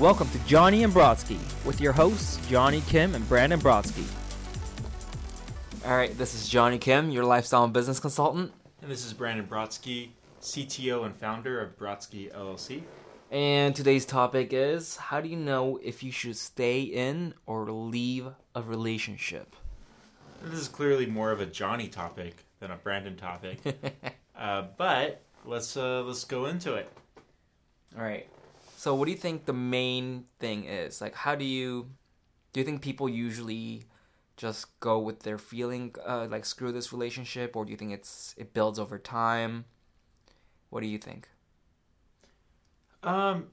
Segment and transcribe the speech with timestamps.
[0.00, 4.06] Welcome to Johnny and Brodsky with your hosts, Johnny Kim and Brandon Brodsky.
[5.84, 8.50] All right, this is Johnny Kim, your lifestyle and business consultant.
[8.80, 10.08] And this is Brandon Brodsky,
[10.40, 12.80] CTO and founder of Brodsky LLC.
[13.30, 18.26] And today's topic is how do you know if you should stay in or leave
[18.54, 19.54] a relationship?
[20.42, 23.58] This is clearly more of a Johnny topic than a Brandon topic.
[24.34, 26.90] uh, but let's uh, let's go into it.
[27.98, 28.26] All right.
[28.80, 31.02] So, what do you think the main thing is?
[31.02, 31.90] Like, how do you
[32.54, 33.82] do you think people usually
[34.38, 38.34] just go with their feeling, uh, like screw this relationship, or do you think it's
[38.38, 39.66] it builds over time?
[40.70, 41.28] What do you think?
[43.02, 43.48] Um,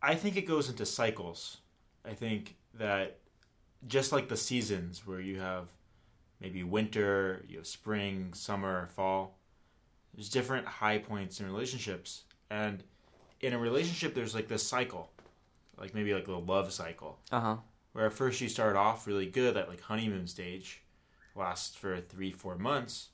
[0.00, 1.56] I think it goes into cycles.
[2.04, 3.18] I think that
[3.88, 5.66] just like the seasons where you have
[6.40, 9.36] maybe winter, you have spring, summer, fall.
[10.14, 12.84] There's different high points in relationships, and
[13.40, 15.10] in a relationship, there's like this cycle,
[15.78, 17.18] like maybe like a love cycle.
[17.32, 17.56] Uh huh.
[17.92, 20.82] Where at first you start off really good, that like honeymoon stage,
[21.34, 23.08] lasts for three, four months,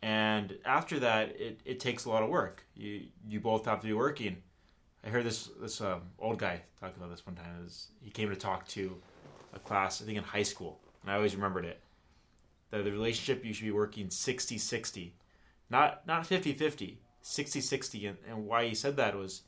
[0.00, 2.64] and after that, it, it takes a lot of work.
[2.74, 4.36] You you both have to be working.
[5.04, 7.62] I heard this this um, old guy talk about this one time.
[7.62, 8.96] Was, he came to talk to
[9.54, 11.80] a class, I think in high school, and I always remembered it.
[12.70, 15.12] That the relationship you should be working 60-60,
[15.70, 18.08] not not 50-50, 60-60.
[18.08, 19.42] And, and why he said that was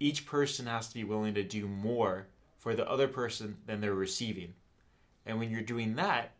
[0.00, 2.26] each person has to be willing to do more
[2.58, 4.54] for the other person than they're receiving.
[5.24, 6.32] And when you're doing that,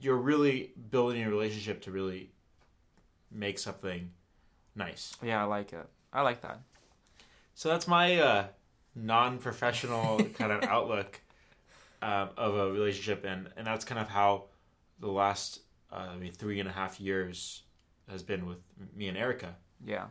[0.00, 2.30] you're really building a relationship to really
[3.30, 4.10] make something
[4.74, 5.16] nice.
[5.22, 5.86] Yeah, I like it.
[6.12, 6.60] I like that.
[7.54, 8.46] So that's my uh,
[8.94, 11.20] non-professional kind of outlook
[12.02, 14.46] um, of a relationship, and and that's kind of how
[14.98, 15.60] the last
[15.92, 17.61] uh, I mean three and a half years
[18.08, 18.58] has been with
[18.94, 20.06] me and Erica, Yeah.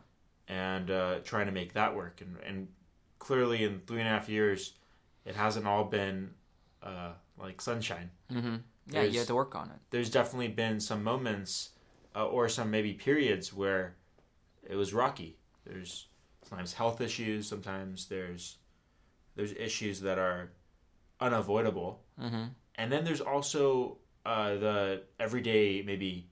[0.48, 2.20] and uh, trying to make that work.
[2.20, 2.68] And and
[3.18, 4.74] clearly in three and a half years,
[5.24, 6.34] it hasn't all been
[6.82, 8.10] uh, like sunshine.
[8.30, 8.48] Mm-hmm.
[8.48, 9.78] Yeah, There's- you have to work on it.
[9.90, 11.70] There's definitely been some moments,
[12.16, 13.94] uh, or some maybe periods where
[14.68, 15.36] it was rocky.
[15.64, 16.08] There's
[16.42, 17.46] sometimes health issues.
[17.48, 18.58] Sometimes there's
[19.36, 20.50] there's issues that are
[21.20, 22.44] unavoidable, Mm-hmm.
[22.76, 26.28] and then there's also uh, the everyday maybe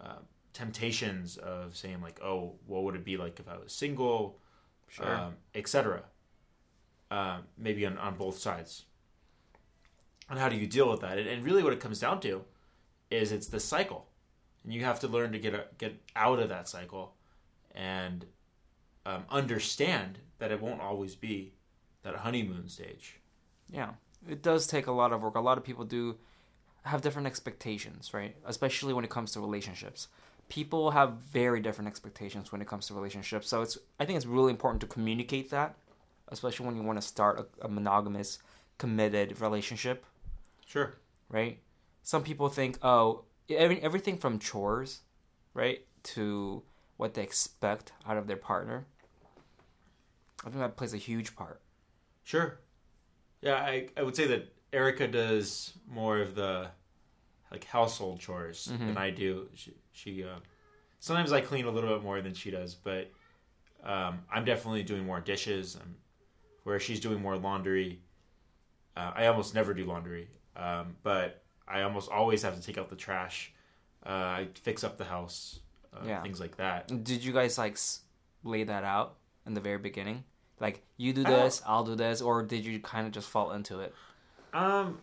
[0.00, 0.18] uh,
[0.56, 4.38] temptations of saying like, oh, what would it be like if I was single,
[4.88, 5.14] Sure.
[5.14, 6.04] um, etc.
[7.10, 8.84] Um, maybe on, on both sides.
[10.30, 11.18] And how do you deal with that?
[11.18, 12.44] And, and really, what it comes down to
[13.10, 14.06] is it's the cycle,
[14.64, 17.14] and you have to learn to get a, get out of that cycle,
[17.74, 18.24] and
[19.04, 21.52] um, understand that it won't always be
[22.02, 23.20] that honeymoon stage.
[23.70, 23.90] Yeah,
[24.28, 25.34] it does take a lot of work.
[25.36, 26.16] A lot of people do
[26.84, 28.34] have different expectations, right?
[28.46, 30.08] Especially when it comes to relationships.
[30.48, 33.48] People have very different expectations when it comes to relationships.
[33.48, 35.76] So it's I think it's really important to communicate that,
[36.28, 38.38] especially when you want to start a, a monogamous,
[38.78, 40.04] committed relationship,
[40.64, 40.94] Sure.
[41.28, 41.58] right?
[42.02, 45.00] Some people think, oh, every, everything from chores,
[45.54, 46.62] right, to
[46.96, 48.86] what they expect out of their partner.
[50.44, 51.60] I think that plays a huge part.
[52.22, 52.58] Sure.
[53.42, 56.68] Yeah, I, I would say that Erica does more of the
[57.50, 58.86] like household chores Mhm.
[58.86, 59.48] than I do.
[59.54, 60.38] She, she uh,
[61.00, 63.10] sometimes I clean a little bit more than she does, but
[63.84, 65.78] um, I'm definitely doing more dishes.
[66.64, 68.00] Where she's doing more laundry.
[68.96, 72.88] Uh, I almost never do laundry, um, but I almost always have to take out
[72.90, 73.52] the trash.
[74.04, 75.60] Uh, I fix up the house,
[75.94, 76.22] uh, Yeah.
[76.22, 76.88] things like that.
[77.04, 77.78] Did you guys like
[78.42, 80.24] lay that out in the very beginning?
[80.58, 83.78] Like you do this, I'll do this, or did you kind of just fall into
[83.80, 83.94] it?
[84.52, 84.98] Um,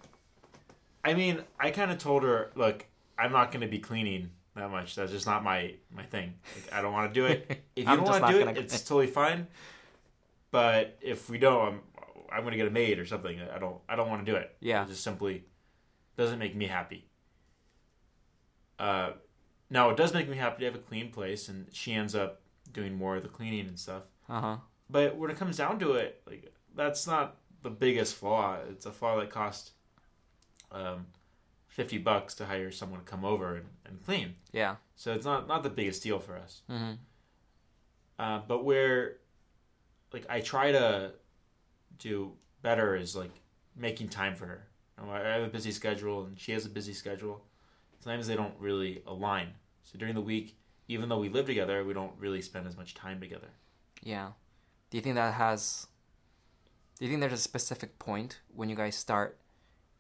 [1.04, 2.86] I mean, I kind of told her, look,
[3.18, 4.96] I'm not going to be cleaning that much.
[4.96, 6.36] That's just not my my thing.
[6.56, 7.64] Like, I don't want to do it.
[7.76, 9.48] If you don't want to do it, it's totally fine.
[10.52, 11.82] But if we don't, I'm
[12.32, 13.40] I'm going to get a maid or something.
[13.42, 14.56] I don't I don't want to do it.
[14.60, 14.84] Yeah.
[14.84, 15.46] It just simply
[16.18, 17.08] doesn't make me happy.
[18.78, 19.12] Uh,
[19.70, 22.42] now it does make me happy to have a clean place, and she ends up
[22.72, 24.04] doing more of the cleaning and stuff.
[24.30, 24.58] Uh huh.
[24.90, 28.58] But when it comes down to it, like that's not the biggest flaw.
[28.70, 29.72] It's a flaw that cost
[30.74, 31.08] um,
[31.68, 34.36] fifty bucks to hire someone to come over and, and clean.
[34.52, 34.76] Yeah.
[34.96, 36.62] So it's not not the biggest deal for us.
[36.70, 36.94] Mm-hmm.
[38.20, 39.18] Uh, but where
[40.12, 41.14] like I try to
[41.98, 43.32] do better is like
[43.76, 44.68] making time for her.
[44.98, 47.44] You know, I have a busy schedule and she has a busy schedule.
[48.00, 49.50] Sometimes they don't really align.
[49.84, 52.94] So during the week, even though we live together, we don't really spend as much
[52.94, 53.48] time together.
[54.04, 54.32] Yeah.
[54.90, 55.88] Do you think that has?
[57.00, 59.40] Do you think there's a specific point when you guys start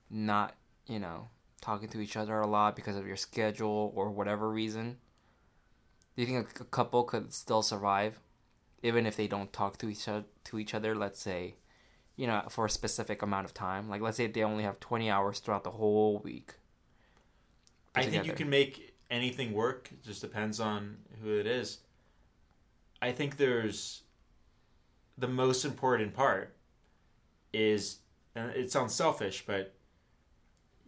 [0.09, 0.55] not,
[0.87, 1.29] you know,
[1.61, 4.97] talking to each other a lot because of your schedule or whatever reason?
[6.15, 8.19] Do you think a, couple could still survive,
[8.83, 10.25] even if they don't talk to each other?
[10.45, 11.55] To each other, let's say,
[12.15, 13.89] you know, for a specific amount of time.
[13.89, 16.53] Like let's say they only have 20 hours throughout the whole week.
[17.95, 19.89] I think you can make anything work.
[19.91, 21.79] It just depends on who it is.
[23.01, 24.03] I think there's
[25.17, 26.55] the most important part
[27.51, 27.99] is,
[28.35, 29.75] and it sounds selfish, but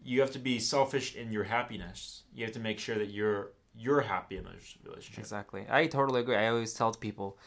[0.07, 2.23] you have to be selfish in your happiness.
[2.33, 5.19] You have to make sure that you're you're happy in this relationship.
[5.19, 5.65] Exactly.
[5.69, 6.37] I totally agree.
[6.37, 7.37] I always tell people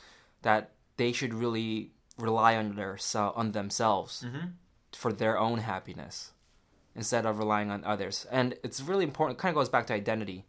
[0.43, 4.47] that they should really rely on their so- on themselves Mm-hmm.
[4.93, 6.33] for their own happiness
[6.95, 8.27] instead of relying on others.
[8.31, 9.39] And it's really important.
[9.39, 10.45] It kind of goes back to identity.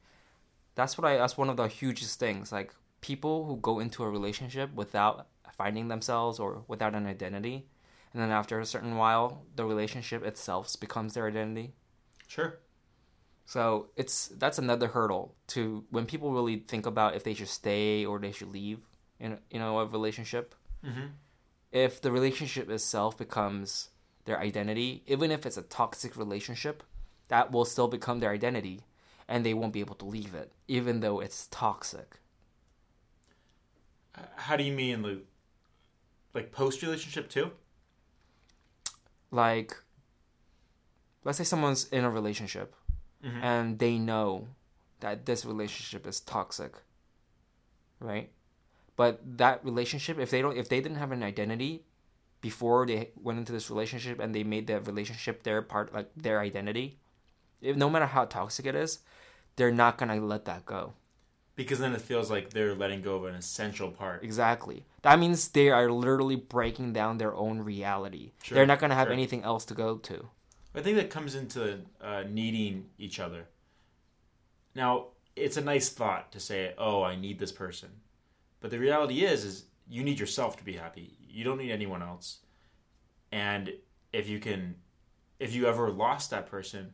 [0.76, 1.18] That's what I.
[1.18, 2.52] That's one of the hugest things.
[2.52, 5.28] Like people who go into a relationship without
[5.58, 7.68] finding themselves or without an identity,
[8.14, 11.74] and then after a certain while, the relationship itself becomes their identity.
[12.30, 12.60] Sure.
[13.46, 18.06] So it's that's another hurdle to when people really think about if they should stay
[18.06, 18.80] or they should leave
[19.20, 20.54] in you know a relationship.
[20.86, 21.08] Mm-hmm.
[21.72, 23.90] If the relationship itself becomes
[24.26, 26.84] their identity, even if it's a toxic relationship,
[27.30, 28.82] that will still become their identity,
[29.28, 32.20] and they won't be able to leave it, even though it's toxic.
[34.36, 35.26] How do you mean, like,
[36.36, 37.52] like post relationship too?
[39.32, 39.76] Like,
[41.24, 42.76] let's say someone's in a relationship
[43.24, 43.44] Mhm.
[43.44, 44.48] and they know
[45.02, 46.74] that this relationship is toxic
[48.00, 48.32] right
[48.96, 51.84] but that relationship if they don't if they didn't have an identity
[52.42, 56.40] before they went into this relationship and they made that relationship their part like their
[56.40, 56.98] identity
[57.62, 59.00] if, no matter how toxic it is
[59.58, 60.94] they're not gonna let that go
[61.56, 64.24] Because then it feels like they're letting go of an essential part.
[64.24, 68.96] exactly that means they are literally breaking down their own reality Sure, they're not gonna
[68.96, 69.14] have sure.
[69.14, 70.30] anything else to go to
[70.76, 73.48] I think that comes into uh, needing each other.
[74.76, 77.90] Now, it's a nice thought to say, "Oh, I need this person,"
[78.60, 81.18] but the reality is, is you need yourself to be happy.
[81.28, 82.40] You don't need anyone else.
[83.32, 83.74] And
[84.14, 84.76] if you can,
[85.40, 86.94] if you ever lost that person,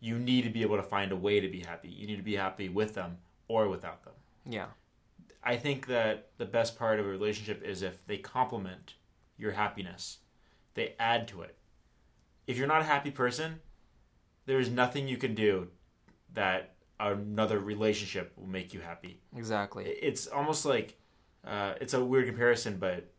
[0.00, 1.88] you need to be able to find a way to be happy.
[1.88, 3.18] You need to be happy with them
[3.48, 4.14] or without them.
[4.46, 4.66] yeah
[5.42, 8.94] I think that the best part of a relationship is if they complement
[9.38, 10.18] your happiness,
[10.74, 11.56] they add to it.
[12.50, 13.60] If you're not a happy person,
[14.46, 15.68] there is nothing you can do
[16.34, 19.20] that another relationship will make you happy.
[19.36, 20.98] exactly It's almost like
[21.46, 23.12] uh, it's a weird comparison, but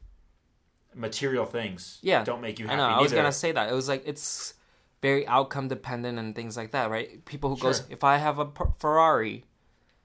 [0.94, 2.78] material things Yeah, don't make you I happy.
[2.82, 2.98] know.
[3.00, 3.70] I was gonna say that.
[3.72, 4.54] It was like it's
[5.02, 7.24] very outcome dependent and things like that, right?
[7.26, 9.46] People who goes, if I have a Ferrari,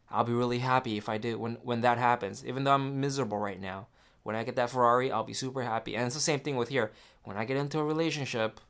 [0.09, 2.45] I'll be really happy if I do when when that happens.
[2.47, 3.89] Even though I'm miserable right now,
[4.23, 5.97] when I get that Ferrari, I'll be super happy.
[5.97, 6.93] And it's the same thing with here.
[7.25, 8.61] When I get into a relationship,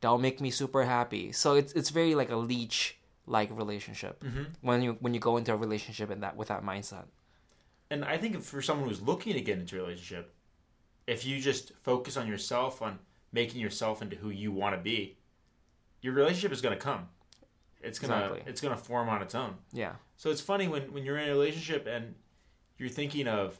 [0.00, 1.32] that'll make me super happy.
[1.32, 2.96] So it's it's very like a leech
[3.26, 4.46] like relationship Mhm.
[4.60, 7.06] when you when you go into a relationship in that with that mindset.
[7.90, 10.34] And I think for someone who's looking to get into a relationship,
[11.06, 12.98] if you just focus on yourself, on
[13.32, 15.18] making yourself into who you want to be,
[16.02, 17.08] your relationship is going to come.
[17.80, 18.42] It's gonna Exactly.
[18.50, 19.58] it's gonna form on its own.
[19.72, 22.14] Yeah, So it's funny when when you're in a relationship and
[22.78, 23.58] you're thinking of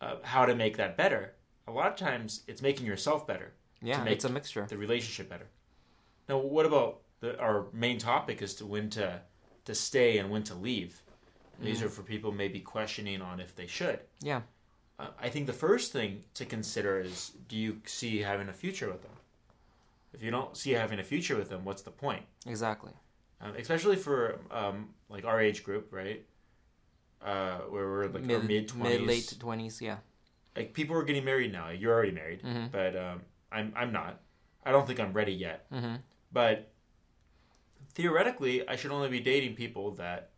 [0.00, 1.34] uh, how to make that better.
[1.66, 3.52] A lot of times, it's making yourself better,
[3.82, 4.04] yeah.
[4.04, 4.66] It's a mixture.
[4.68, 5.46] the relationship better.
[6.28, 9.20] Now, what about the, our main topic is to when to
[9.64, 11.02] to stay and when to leave.
[11.60, 11.86] These Mm.
[11.86, 14.00] are for people maybe questioning on if they should.
[14.20, 14.42] Yeah,
[14.98, 18.88] Uh, I think the first thing to consider is do you see having a future
[18.88, 19.12] with them?
[20.14, 22.24] If you don't see having a future with them, what's the point?
[22.46, 22.92] exactly.
[23.40, 26.24] Um, especially for um, like our age group, right?
[27.20, 29.82] Uh, where we're like mid mid late twenties.
[29.82, 29.98] Yeah.
[30.56, 31.68] Like people are getting married now.
[31.70, 32.70] You're already married, Mhm.
[32.70, 34.20] but um, I'm I'm not.
[34.64, 35.70] I don't think I'm ready yet.
[35.70, 35.96] Mm-hmm.
[36.32, 36.70] But
[37.94, 40.30] theoretically, I should only be dating people that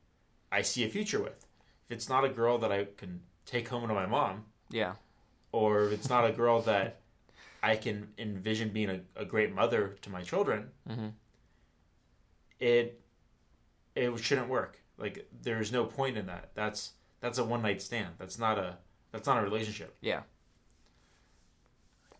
[0.52, 1.44] I see a future with.
[1.86, 4.94] If it's not a girl that I can take home to my mom, Yeah.
[5.52, 7.00] or if it's not a girl that
[7.62, 11.08] I can envision being a, a great mother to my children, Mm-hmm.
[12.60, 13.00] it
[13.94, 14.80] it shouldn't work.
[14.98, 16.50] Like there's no point in that.
[16.54, 18.14] That's that's a one night stand.
[18.18, 18.78] That's not a
[19.12, 19.96] that's not a relationship.
[20.00, 20.20] Yeah.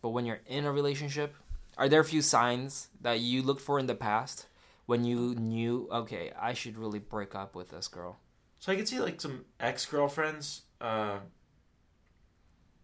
[0.01, 1.35] But when you're in a relationship,
[1.77, 4.47] are there a few signs that you looked for in the past
[4.85, 8.19] when you knew, okay, I should really break up with this girl?
[8.59, 10.61] So I could see like some ex girlfriends.
[10.79, 11.19] Uh,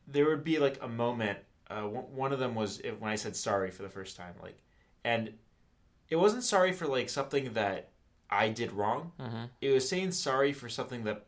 [0.07, 1.39] there would be like a moment.
[1.69, 4.57] Uh, one of them was when I said sorry for the first time, like,
[5.03, 5.33] and
[6.09, 7.89] it wasn't sorry for like something that
[8.29, 9.11] I did wrong.
[9.19, 9.45] Mm-hmm.
[9.61, 11.25] It was saying sorry for something that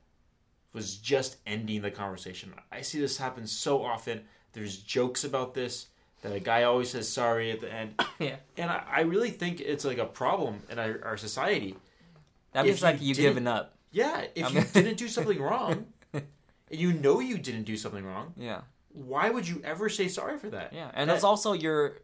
[0.74, 2.54] was just ending the conversation.
[2.72, 4.22] I see this happen so often.
[4.54, 5.88] There's jokes about this
[6.22, 8.36] that a guy always says sorry at the end, Yeah.
[8.58, 11.76] and I, I really think it's like a problem in our, our society.
[12.54, 13.76] That means like you giving up.
[13.92, 16.24] Yeah, if I you didn't do something wrong, and
[16.70, 18.62] you know you didn't do something wrong, Yeah.
[18.92, 20.74] why would you ever say sorry for that?
[20.74, 22.00] Yeah, and That- it's also your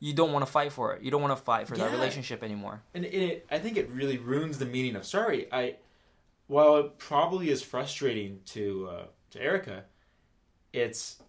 [0.00, 1.02] you don't want to fight for it.
[1.02, 2.82] You don't want to fight for that relationship anymore.
[2.92, 5.46] and it, I think it really ruins the meaning of sorry.
[5.52, 5.76] I,
[6.46, 9.84] while it probably is frustrating to uh, to Erica,
[10.72, 11.22] it's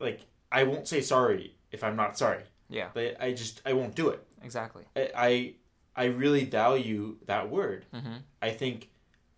[0.00, 2.42] like I won't say sorry if I'm not sorry.
[2.68, 4.24] Yeah, But I just I won't do it.
[4.42, 4.84] exactly.
[4.96, 5.54] I I,
[5.96, 7.84] I really value that word.
[7.92, 8.90] hmm I think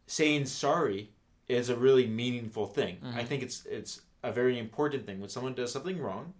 [0.07, 1.11] saying sorry
[1.49, 2.99] is a really meaningful thing.
[3.03, 3.15] Mhm.
[3.17, 6.35] I think it's it's a very important thing when someone does something wrong.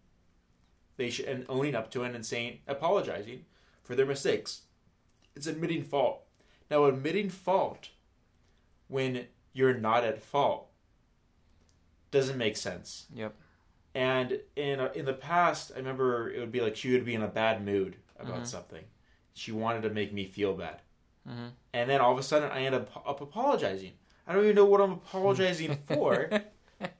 [0.99, 3.45] They should and owning up to it and saying apologizing
[3.83, 4.63] for their mistakes.
[5.35, 6.23] It's admitting fault.
[6.71, 7.89] Now admitting fault
[8.89, 10.69] when you're not at fault
[12.11, 13.07] doesn't make sense.
[13.15, 13.35] Yep.
[13.95, 17.23] And in in the past, I remember it would be like she would be in
[17.23, 18.47] a bad mood about Mhm.
[18.47, 18.85] something.
[19.35, 20.81] She wanted to make me feel bad.
[21.27, 23.93] hmm And then all of a sudden, I end up, up apologizing.
[24.27, 26.31] I don't even know what I'm apologizing for,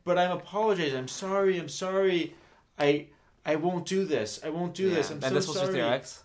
[0.05, 0.99] but I'm apologizing.
[0.99, 1.59] I'm sorry.
[1.59, 2.35] I'm sorry.
[2.79, 3.09] I
[3.45, 4.41] I won't do this.
[4.45, 5.11] I won't do this.
[5.11, 5.69] I'm and so this was sorry.
[5.69, 6.25] with your ex.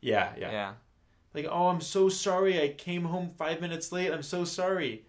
[0.00, 0.74] Yeah, yeah, Yeah.
[1.34, 2.60] Like, oh, I'm so sorry.
[2.62, 4.12] I came home five minutes late.
[4.12, 5.04] I'm so sorry.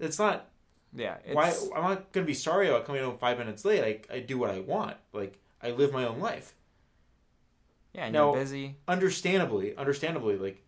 [0.00, 0.48] It's not.
[0.94, 1.16] Yeah.
[1.24, 1.52] It's, why?
[1.76, 4.06] I'm not gonna be sorry about coming home five minutes late.
[4.10, 4.96] I I do what I want.
[5.12, 6.54] Like I live my own life.
[7.92, 8.32] Yeah, and No.
[8.32, 8.76] you're busy.
[8.88, 10.62] Understandably, understandably, like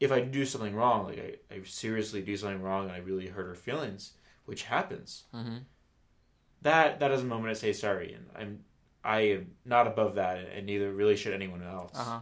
[0.00, 3.28] if I do something wrong, like I, I seriously do something wrong and I really
[3.28, 4.12] hurt her feelings,
[4.46, 5.24] which happens.
[5.32, 5.58] hmm
[6.62, 8.60] that that is a moment to say sorry and i'm
[9.02, 12.20] i am not above that and neither really should anyone else Uh huh.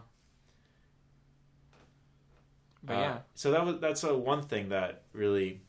[2.83, 3.17] But Uh, yeah.
[3.35, 5.61] so that was that's a one thing that really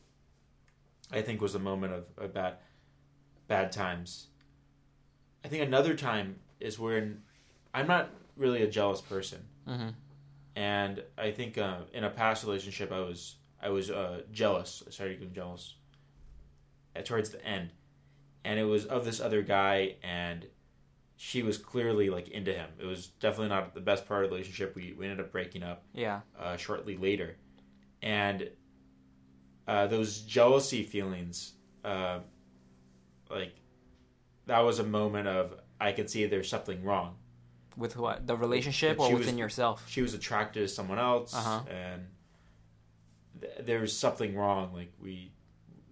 [1.13, 2.55] i think was a moment of, of bad
[3.47, 4.27] bad times.
[5.45, 7.21] I think another time is when
[7.73, 9.45] i'm not really a jealous person.
[9.67, 9.89] Hmm
[10.55, 14.83] and i think uh, in a past relationship i was i was uh, jealous.
[14.87, 15.75] I started getting jealous.
[16.95, 17.71] Uh, towards the end.
[18.45, 20.45] And it was of this other guy and
[21.15, 22.69] she was clearly like into him.
[22.79, 24.75] It was definitely not the best part of the relationship.
[24.75, 26.19] We, we ended up breaking up Yeah.
[26.39, 27.37] uh, shortly later.
[28.03, 28.49] And
[29.67, 31.53] uh, those jealousy feelings
[31.85, 32.19] uh,
[33.29, 33.55] like
[34.45, 37.15] that was a moment of i could see there's something wrong
[37.77, 38.27] With what?
[38.27, 39.83] The relationship or was- within yourself?
[39.89, 41.61] she was attracted to someone else Uh-huh.
[41.69, 42.07] and
[43.41, 45.31] th- there's something wrong like we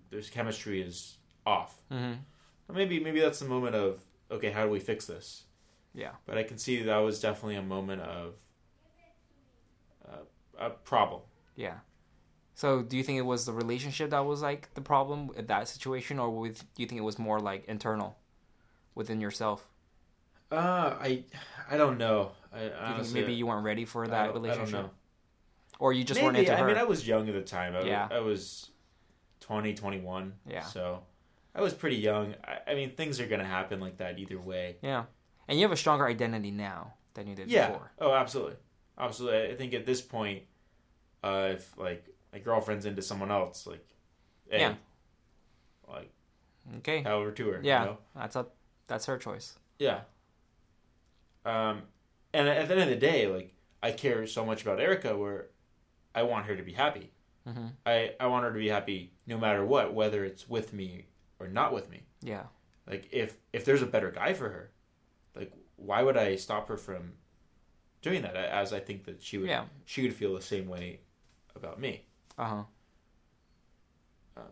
[0.09, 2.13] there's chemistry is off hmm
[2.73, 5.43] maybe maybe that's the moment of okay how do we fix this
[5.93, 6.11] Yeah.
[6.25, 8.35] but i can see that was definitely a moment of
[10.07, 10.23] uh,
[10.57, 11.21] a problem
[11.55, 11.79] Yeah.
[12.61, 15.67] So, do you think it was the relationship that was like the problem in that
[15.67, 18.17] situation, or with, do you think it was more like internal,
[18.93, 19.67] within yourself?
[20.51, 21.23] uh i
[21.71, 22.19] i don't know
[22.53, 24.91] i Do honestly, maybe you weren't ready for that relationship, I don't know.
[25.79, 27.73] or you just maybe, weren't into I mean, I was young at the time.
[27.73, 28.03] I, Yeah.
[28.09, 28.69] was, I was
[29.39, 30.33] 20, 21.
[30.45, 30.63] Yeah.
[30.75, 31.03] So
[31.55, 32.35] I was pretty young.
[32.43, 34.75] I, I mean, things are going to happen like that either way.
[34.83, 35.05] yeah,
[35.47, 37.67] and you have a stronger identity now than you did Yeah.
[37.71, 37.91] before.
[37.99, 38.57] Oh, absolutely.
[38.97, 39.53] Absolutely.
[39.53, 40.43] I think at this point,
[41.23, 42.03] uh, if like
[42.33, 43.85] my girlfriend's into someone else, like,
[44.49, 44.75] hey, Yeah.
[45.87, 46.11] like,
[46.77, 47.01] Okay.
[47.01, 47.61] however to her.
[47.63, 47.97] Yeah, You know?
[48.15, 48.47] that's a
[48.87, 49.57] that's her choice.
[49.79, 50.01] Yeah.
[51.45, 51.83] Um,
[52.33, 55.47] and at the end of the day, like, I care so much about Erica where
[56.13, 57.11] I want her to be happy.
[57.45, 61.07] hmm I, I want her to be happy no matter what, whether it's with me
[61.39, 62.01] or not with me.
[62.21, 62.43] Yeah.
[62.87, 64.69] Like if if there's a better guy for her,
[65.35, 67.13] like why would I stop her from
[68.03, 68.35] doing that?
[68.35, 69.65] As I think that she would Yeah.
[69.85, 70.99] she would feel the same way
[71.55, 72.05] about me.
[72.37, 72.63] Uh huh.
[74.37, 74.43] Um,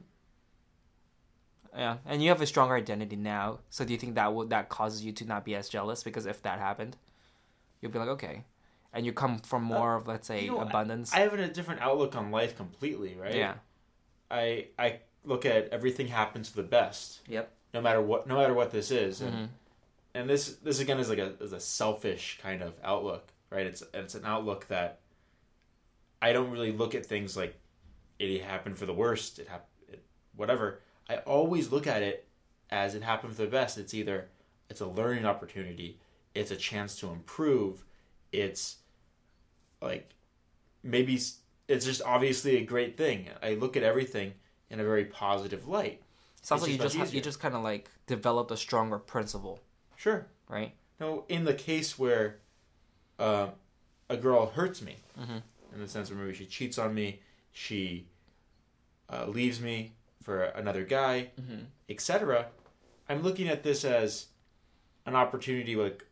[1.76, 3.60] yeah, and you have a stronger identity now.
[3.70, 6.04] So do you think that would that causes you to not be as jealous?
[6.04, 6.98] Because if that happened,
[7.82, 8.44] you'll be like, okay,
[8.94, 11.14] and you come from more of let's say Uh, you know, abundance.
[11.14, 13.36] I have a different outlook on life completely, right?
[13.36, 13.56] Yeah.
[14.30, 17.22] I I look at everything happens for the best.
[17.28, 17.52] Yep.
[17.74, 19.22] No matter what no matter what this is.
[19.22, 19.46] And hmm
[20.16, 23.68] and this this again is like a is a selfish kind of outlook, right?
[23.68, 25.00] It's it's an outlook that
[26.22, 27.56] I don't really look at things like
[28.20, 30.04] it happened for the worst, it happened, it,
[30.36, 30.82] whatever.
[31.10, 32.28] I always look at it
[32.70, 33.78] as it happened for the best.
[33.78, 34.28] It's either
[34.70, 36.00] it's a learning opportunity,
[36.36, 37.84] it's a chance to improve,
[38.32, 38.78] it's
[39.82, 40.12] like
[40.84, 41.16] maybe
[41.68, 43.30] it's just obviously a great thing.
[43.42, 44.34] I look at everything
[44.70, 46.02] in a very positive light.
[46.42, 49.00] Sounds It's like you just just ha- you just kind of like developed a stronger
[49.00, 49.60] principle,
[49.96, 50.28] Sure.
[50.48, 50.74] right?
[51.00, 52.40] No, in the case where
[53.18, 53.50] uh,
[54.10, 55.42] a girl hurts me, Mhm.
[55.74, 57.20] in the sense where maybe she cheats on me,
[57.52, 58.08] she
[59.10, 61.64] uh, leaves me for another guy, Mm-hmm.
[61.90, 62.48] etc.,
[63.08, 64.28] I'm looking at this as
[65.06, 66.06] an opportunity like,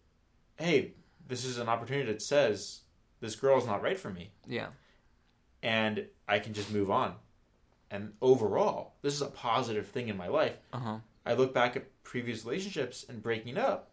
[0.57, 0.93] hey,
[1.27, 2.79] this is an opportunity that says
[3.19, 4.67] this girl's not right for me, Yeah.
[5.61, 7.15] and I can just move on.
[7.91, 10.57] And overall, this is a positive thing in my life.
[10.73, 10.97] Uh huh.
[11.25, 13.91] I look back at previous relationships and breaking up,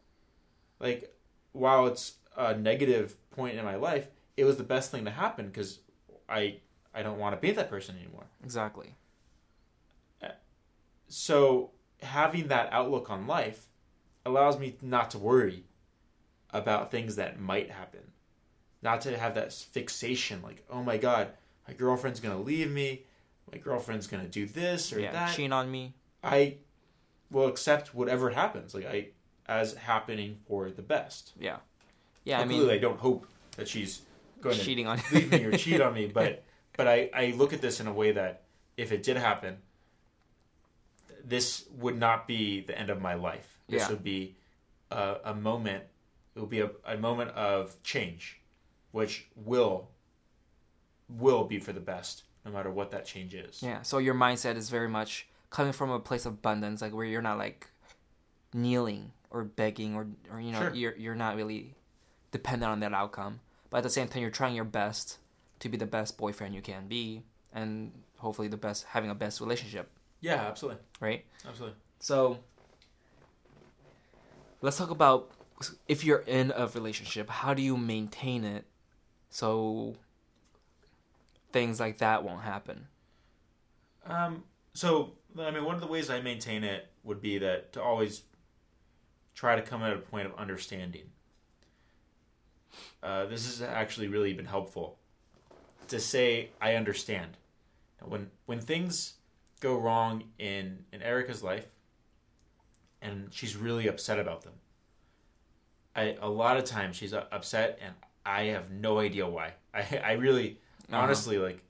[0.80, 1.14] like
[1.52, 5.46] while it's a negative point in my life, it was the best thing to happen
[5.46, 5.80] because
[6.28, 6.58] I
[6.94, 8.26] I don't want to be that person anymore.
[8.42, 8.94] Exactly.
[10.22, 10.28] Uh,
[11.08, 11.70] so
[12.02, 13.66] having that outlook on life
[14.24, 15.64] allows me not to worry
[16.50, 18.00] about things that might happen.
[18.82, 21.28] Not to have that fixation like, oh my god,
[21.66, 23.04] my girlfriend's gonna leave me,
[23.50, 25.34] my girlfriend's gonna do this or yeah, that.
[25.34, 25.94] cheat on me.
[26.22, 26.56] I
[27.30, 29.08] will accept whatever happens, like I
[29.46, 31.32] as happening for the best.
[31.38, 31.56] Yeah.
[32.24, 34.02] Yeah, I mean, I don't hope that she's
[34.40, 36.42] going to cheating on leave me or cheat on me, but
[36.76, 38.42] but I, I look at this in a way that
[38.76, 39.58] if it did happen,
[41.24, 43.58] this would not be the end of my life.
[43.68, 43.90] This Yeah.
[43.90, 44.36] would be
[44.90, 45.84] a, a moment.
[46.34, 48.40] It would be a, a moment of change,
[48.92, 49.88] which will
[51.08, 53.62] will be for the best, no matter what that change is.
[53.62, 53.82] Yeah.
[53.82, 57.22] So your mindset is very much coming from a place of abundance, like where you're
[57.22, 57.68] not like
[58.52, 60.74] kneeling or begging or or you know Sure.
[60.74, 61.74] you're you're not really
[62.32, 63.40] dependent on that outcome.
[63.70, 65.18] But at the same time, you're trying your best
[65.64, 69.40] to be the best boyfriend you can be, and hopefully the best having a best
[69.40, 69.90] relationship,
[70.20, 71.24] Yeah, absolutely, right?
[71.48, 71.78] absolutely.
[72.00, 72.38] So
[74.60, 75.30] let's talk about
[75.88, 78.66] if you're in a relationship, how do you maintain it
[79.30, 79.94] so
[81.50, 82.88] things like that won't happen?
[84.04, 84.44] Um,
[84.74, 88.24] so, I mean, one of the ways I maintain it would be that to always
[89.34, 91.04] try to come at a point of understanding.
[93.02, 94.98] Uh, this has actually really been helpful
[95.88, 97.36] to say I understand.
[98.02, 99.14] When when things
[99.60, 101.66] go wrong in in Erica's life,
[103.00, 104.54] and she's really upset about them.
[105.96, 107.94] I a lot of times she's upset, and
[108.26, 109.54] I have no idea why.
[109.74, 110.58] I I really
[110.90, 111.02] Uh-huh.
[111.02, 111.60] honestly like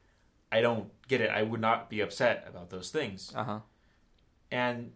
[0.51, 1.31] I don't get it.
[1.31, 3.33] I would not be upset about those things.
[3.35, 3.61] Uh huh.
[4.51, 4.93] And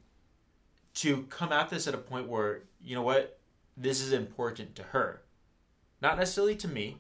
[0.95, 3.39] to come at this at a point where, you know what,
[3.77, 5.23] this is important to her.
[6.01, 6.99] Not necessarily to me,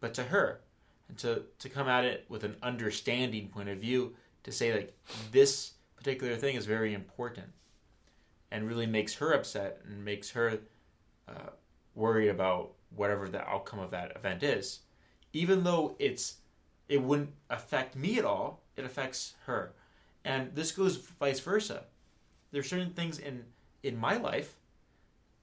[0.00, 0.60] but to her.
[1.08, 4.96] And to, to come at it with an understanding point of view to say, like,
[5.32, 7.48] this particular thing is very important
[8.50, 10.60] and really makes her upset and makes her
[11.28, 11.50] uh,
[11.94, 14.80] worried about whatever the outcome of that event is.
[15.32, 16.36] Even though it's
[16.88, 19.72] it wouldn't affect me at all, it affects her.
[20.24, 21.84] And this goes vice versa.
[22.52, 23.44] There's certain things in
[23.82, 24.56] in my life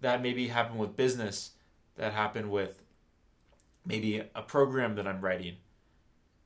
[0.02, 1.52] that maybe happen with business,
[1.96, 2.83] that happen with
[3.86, 5.58] maybe a program that I'm writing,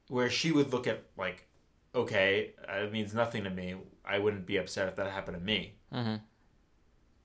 [0.08, 1.48] where she would look at like,
[1.94, 3.76] okay, uh, it means nothing to me.
[4.06, 5.76] I wouldn't be upset if that happened to me.
[5.94, 6.16] Mm-hmm.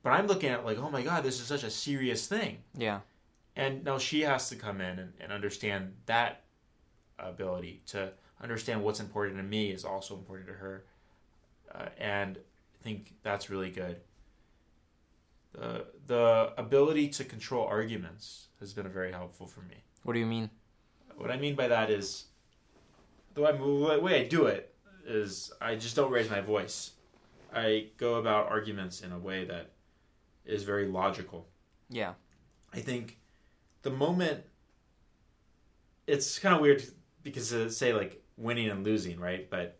[0.02, 2.58] But I'm looking at like, oh my god, this is such a serious thing.
[2.76, 3.00] Yeah.
[3.54, 6.42] And now she has to come in and, and understand that
[7.18, 10.84] ability to understand what's important to me is also important to her.
[11.72, 13.98] Uh, and I think that's really good.
[15.52, 19.84] The, the ability to control arguments has been very helpful for me.
[20.02, 20.50] What do you mean?
[21.16, 22.24] What I mean by that is
[23.34, 24.74] the way, the way I do it
[25.06, 26.92] is I just don't raise my voice.
[27.54, 29.70] I go about arguments in a way that
[30.44, 31.46] is very logical.
[31.88, 32.14] Yeah.
[32.72, 33.18] I think
[33.82, 34.44] the moment
[36.06, 36.82] it's kind of weird
[37.22, 39.48] because uh, say like winning and losing, right?
[39.48, 39.78] But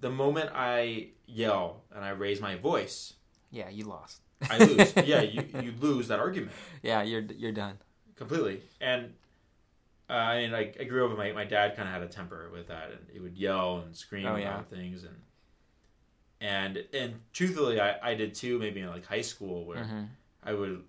[0.00, 3.14] the moment I yell and I raise my voice,
[3.50, 4.20] Yeah, you lost.
[4.48, 4.92] I lose.
[5.04, 7.78] yeah, you you lose that argument Yeah, you're you're done.
[8.16, 8.62] Completely.
[8.80, 9.14] And
[10.08, 12.08] uh, I mean, like I grew up with my my dad kind of had a
[12.08, 14.54] temper with that, and he would yell and scream Oh, yeah.
[14.54, 15.16] about things, and
[16.40, 18.58] and and truthfully, I I did too.
[18.58, 20.02] Maybe in like high school where Mm-hmm.
[20.44, 20.82] I would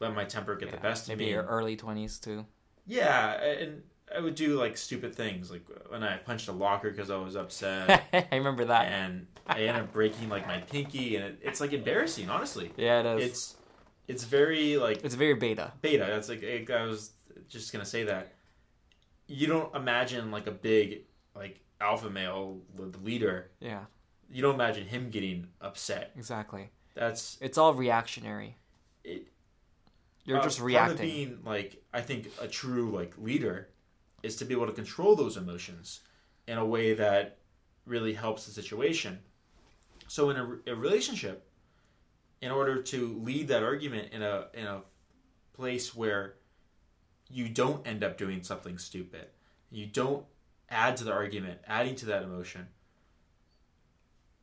[0.00, 1.30] let my temper get the best of Maybe me.
[1.32, 2.46] your early twenties too.
[2.86, 3.82] Yeah, and
[4.14, 7.36] I would do like stupid things, like when I punched a locker because I was
[7.36, 8.86] upset, I remember that.
[8.86, 12.72] and I ended up breaking like my pinky, and it, it's like embarrassing, honestly.
[12.76, 13.30] Yeah, it is.
[13.30, 13.56] It's,
[14.06, 15.72] It's very like it's very beta.
[15.80, 16.04] beta.
[16.08, 17.12] That's like I was
[17.48, 18.32] just gonna say that.
[19.26, 21.02] You don't imagine like a big
[21.34, 23.50] like alpha male the leader.
[23.60, 23.84] Yeah,
[24.30, 26.12] You don't imagine him getting upset.
[26.16, 26.70] exactly.
[26.94, 28.56] That's It's all reactionary.
[29.02, 29.26] it.
[30.26, 30.98] You're uh, just reacting.
[30.98, 33.68] being like I think a true like leader
[34.22, 36.00] is to be able to control those emotions
[36.46, 37.38] in a way that
[37.86, 39.18] really helps the situation.
[40.08, 41.46] So in a, a relationship,
[42.44, 44.82] in order to lead that argument in a in a
[45.54, 46.34] place where
[47.30, 49.28] you don't end up doing something stupid,
[49.70, 50.26] you don't
[50.68, 52.66] add to the argument, adding to that emotion.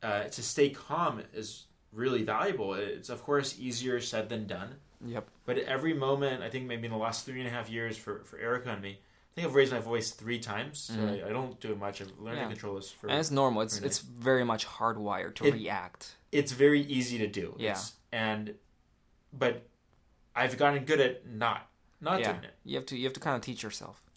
[0.02, 2.74] Uh, to stay calm is really valuable.
[2.74, 4.74] It's of course easier said than done.
[5.06, 5.28] Yep.
[5.44, 7.96] But at every moment, I think maybe in the last three and a half years
[7.96, 8.98] for, for Erica and me,
[9.34, 10.78] think I've raised my voice three times.
[10.78, 11.24] So Mhm.
[11.24, 12.00] I, I don't do it much.
[12.00, 12.44] I've learned Yeah.
[12.44, 13.08] to control this for.
[13.08, 13.62] and it's normal.
[13.62, 16.16] It's Very it's very much hardwired to It- react.
[16.32, 17.54] it's very easy to do.
[17.58, 17.72] Yeah.
[17.72, 18.54] It's, and
[19.32, 19.66] but
[20.36, 21.68] I've gotten good at not
[22.00, 22.54] not yeah, doing it.
[22.64, 24.10] you have to you have to kind of teach yourself.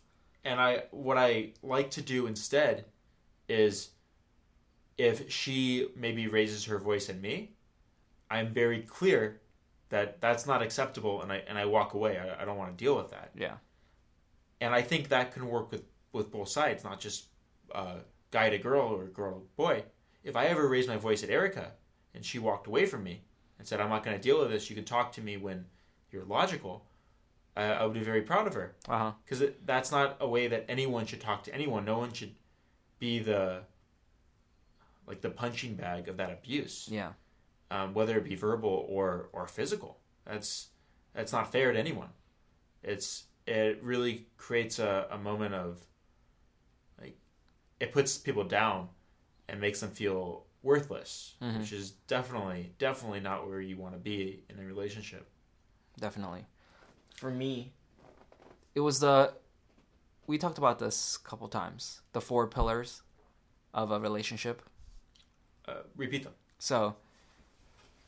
[0.43, 2.85] And I what I like to do instead
[3.47, 3.91] is
[4.97, 7.53] if she maybe raises her voice at me,
[8.29, 9.41] I'm very clear
[9.89, 12.17] that that's not acceptable and I and I walk away.
[12.17, 13.31] I, I don't want to deal with that.
[13.35, 13.57] Yeah,
[14.61, 17.25] And I think that can work with with both sides, not just
[17.73, 17.97] uh,
[18.31, 19.83] guy to girl or girl to boy.
[20.23, 21.73] If I ever raised my voice at Erica
[22.13, 23.23] and she walked away from me
[23.59, 24.69] and said, "I'm not going to deal with this.
[24.69, 25.65] You can talk to me when
[26.11, 26.85] you're logical,"
[27.55, 28.75] I, I would be very proud of her
[29.25, 31.85] because that's not a way that anyone should talk to anyone.
[31.85, 32.35] No one should
[32.99, 33.63] be the
[35.07, 37.11] like the punching bag of that abuse, Yeah,
[37.69, 39.99] um, whether it be verbal or or physical.
[40.25, 40.69] That's
[41.13, 42.09] that's not fair to anyone.
[42.83, 45.85] It's it really creates a, a moment of
[46.99, 47.17] like
[47.79, 48.89] it puts people down
[49.47, 51.59] and makes them feel worthless, Mhm.
[51.59, 55.29] which is definitely definitely not where you want to be in a relationship.
[55.99, 56.45] definitely.
[57.15, 57.71] For me,
[58.73, 59.33] it was the
[60.27, 62.01] we talked about this a couple times.
[62.13, 63.03] The four pillars
[63.73, 64.61] of a relationship.
[65.67, 66.33] Uh, repeat them.
[66.59, 66.95] So,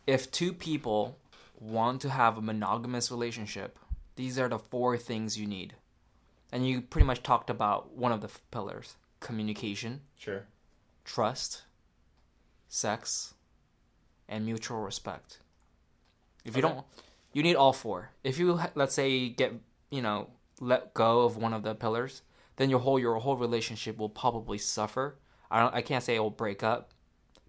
[0.07, 1.17] if two people
[1.59, 3.77] want to have a monogamous relationship,
[4.17, 5.75] these are the four things you need.
[6.51, 10.45] And you pretty much talked about one of the f- pillars communication, Sure.
[11.05, 11.63] trust,
[12.67, 13.33] sex,
[14.27, 15.39] and mutual respect.
[16.45, 16.73] If you Okay.
[16.75, 16.85] don't,
[17.33, 18.11] you need all four.
[18.23, 19.53] If you, let's say, get,
[19.89, 22.21] you know, let go of one of the pillars,
[22.57, 25.17] then your whole your whole relationship will probably suffer.
[25.51, 26.91] I don't, I can't say it will break up,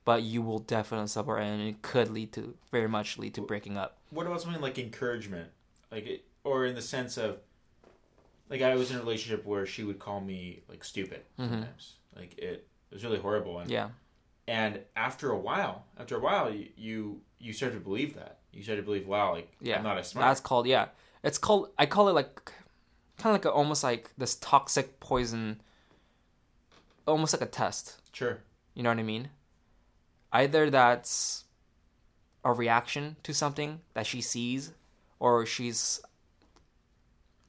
[0.05, 3.77] but you will definitely suffer, and it could lead to very much lead to breaking
[3.77, 3.99] up.
[4.11, 5.51] What about something like encouragement,
[5.91, 7.39] like it, or in the sense of,
[8.51, 11.51] like I was in a relationship where she would call me like stupid Mhm.
[11.51, 11.95] sometimes.
[12.17, 13.89] Like it, it was really horrible, and Yeah,
[14.47, 18.39] and after a while, after a while, you you, you start to believe that.
[18.53, 19.77] You start to believe, wow, like yeah.
[19.79, 20.27] I'm not as smart.
[20.29, 20.87] That's called yeah.
[21.23, 22.53] It's called I call it like
[23.19, 25.61] kind of like a, almost like this toxic poison,
[27.07, 28.01] almost like a test.
[28.13, 28.39] Sure.
[28.75, 29.29] You know what I mean?
[30.33, 31.45] Either that's
[32.45, 34.73] a reaction to something that she sees,
[35.19, 36.01] or she's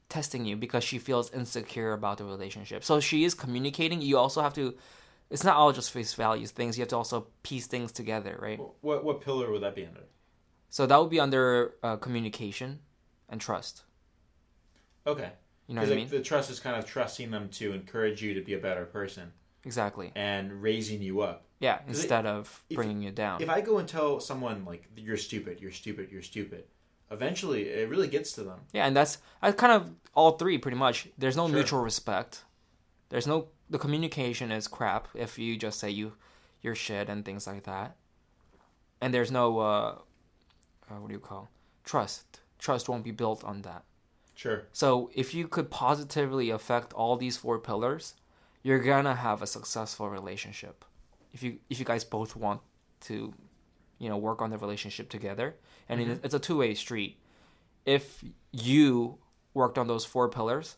[0.10, 2.84] testing you because she feels insecure about the relationship.
[2.84, 4.02] So she is communicating.
[4.02, 4.76] You also have to.
[5.30, 6.78] It's not all just face values things.
[6.78, 8.60] You have to also piece things together, right?
[8.82, 10.04] What what pillar would that be under?
[10.72, 12.80] So that would be under uh, communication
[13.30, 13.84] and trust.
[15.06, 15.32] Okay.
[15.68, 16.10] You know what I mean?
[16.10, 19.32] the trust is kind of trusting them to encourage you to be a better person
[19.64, 20.12] Exactly.
[20.16, 21.46] and raising you up.
[21.60, 21.78] Yeah.
[21.78, 23.42] 'Cause it- Instead of if- bringing you down.
[23.42, 26.66] If I go and tell someone like you're stupid, you're stupid, you're stupid,
[27.12, 28.60] eventually it really gets to them.
[28.74, 31.08] Yeah, and that's I kind of all three pretty much.
[31.18, 31.56] There's no Sure.
[31.56, 32.44] mutual respect.
[33.10, 36.14] There's no the communication is crap if you just say you
[36.62, 37.96] you're shit and things like that.
[39.02, 39.96] And there's no uh,
[40.90, 41.50] uh what do you call
[41.84, 42.42] trust.
[42.58, 43.84] Trust won't be built on that.
[44.36, 44.64] Sure.
[44.72, 48.16] So if you could positively affect all these four pillars,
[48.64, 50.86] you're gonna have a successful relationship.
[51.34, 52.62] If you if you guys both want
[53.02, 53.34] to,
[54.00, 55.56] you know, work on the relationship together,
[55.90, 56.12] and mm-hmm.
[56.12, 57.18] it- it's a two way street.
[57.86, 59.18] If you
[59.54, 60.78] worked on those four pillars,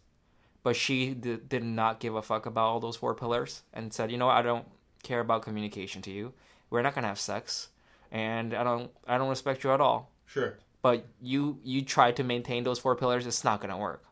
[0.63, 4.11] but she did, did not give a fuck about all those four pillars and said,
[4.11, 4.65] you know, what, I don't
[5.03, 6.33] care about communication to you.
[6.69, 7.69] We're not gonna have sex,
[8.11, 10.57] and I don't I don't respect you at all Sure.
[10.81, 14.03] but you you try to maintain those four pillars it's not going to work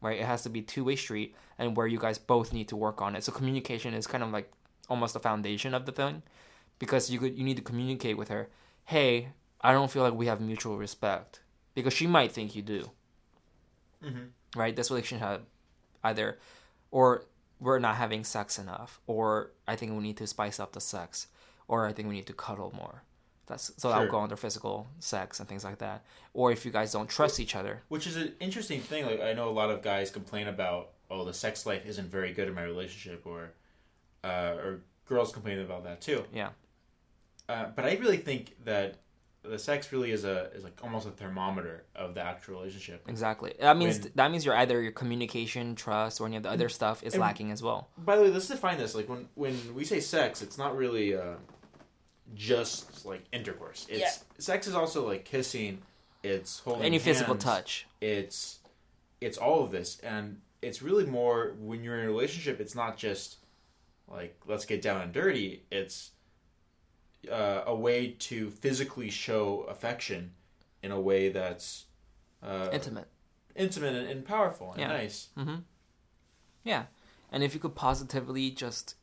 [0.00, 3.00] right it has to be two-way street and where you guys both need to work
[3.02, 4.50] on it so communication is kind of like
[4.88, 6.22] almost the foundation of the thing
[6.78, 8.48] because you could you need to communicate with her
[8.86, 9.28] hey
[9.62, 11.40] i don't feel like we have mutual respect.
[11.74, 12.90] Because she might think you do.
[14.04, 14.58] Mm-hmm.
[14.60, 14.74] right?
[14.76, 15.42] This relationship
[16.04, 16.38] either
[16.90, 17.24] or
[17.60, 21.28] we're not having sex enough or i think we need to spice up the sex
[21.68, 23.02] or i think we need to cuddle more.
[23.46, 26.04] That's so that'll go under physical sex and things like that.
[26.32, 27.82] Or if you guys don't trust each other.
[27.88, 29.04] Which is an interesting thing.
[29.04, 32.32] Like I know a lot of guys complain about, oh, the sex life isn't very
[32.32, 33.52] good in my relationship, or
[34.24, 36.24] uh, or girls complain about that too.
[36.32, 36.50] yeah.
[37.48, 38.98] Uh, but I really think that
[39.44, 43.02] the sex really is a is like almost a thermometer of the actual relationship.
[43.08, 46.50] exactly that means When- that means your either your communication trust or any of the
[46.50, 48.94] other stuff is and- lacking as well By the way, let's define this.
[48.94, 51.34] Like when when we say sex, it's not really uh,
[52.34, 53.86] just like intercourse.
[53.88, 55.82] It's sex is also like kissing.
[56.22, 58.60] It's holding any physical touch It's
[59.20, 62.60] it's all of this, and it's really more when you're in a relationship.
[62.60, 63.36] It's not just
[64.08, 65.64] like let's get down and dirty.
[65.70, 66.12] It's
[67.30, 70.32] uh, a way to physically show affection
[70.82, 71.86] in a way that's
[72.42, 73.08] uh, intimate
[73.54, 74.88] intimate and, and powerful and Yeah.
[74.88, 75.28] nice.
[75.36, 75.56] hmm
[76.64, 76.84] Yeah,
[77.30, 78.96] and if you could positively just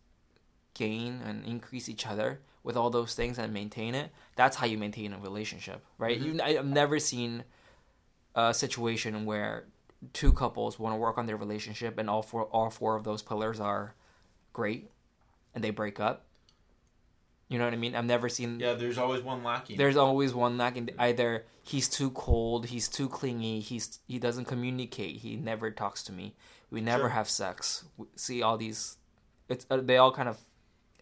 [0.74, 4.78] gain and increase each other with all those things and maintain it, that's how you
[4.78, 6.20] maintain a relationship, right?
[6.20, 6.26] Mhm.
[6.26, 7.44] You, I've never seen
[8.36, 9.66] a situation where
[10.14, 13.22] two couples want to work on their relationship and all four all four of those
[13.22, 13.96] pillars are
[14.54, 14.90] great,
[15.54, 16.26] and they break up.
[17.50, 17.96] You know what I mean?
[17.96, 18.60] I've never seen.
[18.60, 19.78] Yeah, there's always one lacking.
[19.78, 20.92] There's always one lacking.
[21.00, 26.12] Either he's too cold, he's too clingy, he's he doesn't communicate, he never talks to
[26.12, 26.36] me.
[26.70, 27.10] We never Sure.
[27.10, 27.86] have sex.
[27.98, 28.98] We see all these,
[29.48, 30.38] it's uh, they all kind of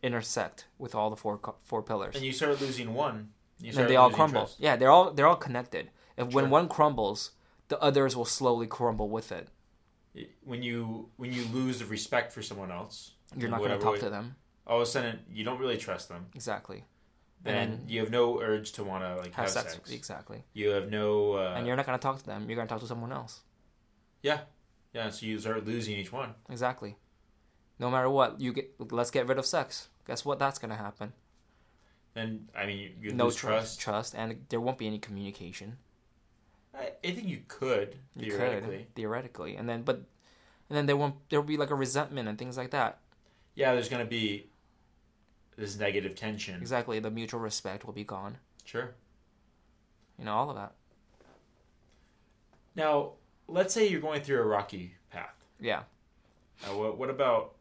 [0.02, 3.34] intersect with all the four four pillars, and you start losing one.
[3.60, 4.42] You and they all crumble.
[4.44, 4.60] trust.
[4.60, 5.90] Yeah, they're all they're all connected.
[6.16, 7.32] If when one crumbles,
[7.68, 9.50] the others will slowly crumble with it.
[10.46, 13.94] When you when you lose the respect for someone else, You're not going to talk
[13.96, 14.36] way- to them
[14.68, 16.28] All of a sudden, you don't really trust them.
[16.36, 16.84] exactly.
[17.44, 19.92] Then And you have no urge to want to like have, have, sex, sex.
[19.92, 21.34] exactly, You have no.
[21.34, 22.50] Uh, and you're not going to talk to them.
[22.50, 23.42] You're going to talk to someone else.
[24.24, 24.40] yeah,
[24.94, 25.10] yeah.
[25.10, 26.34] So you start losing each one.
[26.50, 26.98] Exactly.
[27.80, 29.90] No matter what, you get let's get rid of sex.
[30.08, 30.40] Guess what?
[30.40, 31.14] That's gonna happen.
[32.16, 34.14] Then I mean, you, you no lose trust, trust.
[34.14, 35.78] trust, and there won't be any communication.
[36.74, 38.78] I, I think you could You theoretically.
[38.78, 39.98] could theoretically, and then but,
[40.70, 42.98] and then there won't there will be like a resentment and things like that.
[43.54, 44.50] Yeah, there's gonna be
[45.58, 46.62] this negative tension.
[46.62, 48.38] Exactly, the mutual respect will be gone.
[48.64, 48.92] Sure.
[50.20, 50.74] You know all of that.
[52.76, 53.14] Now,
[53.48, 55.34] let's say you're going through a rocky path.
[55.60, 55.84] Yeah,
[56.66, 57.56] Now, what, what about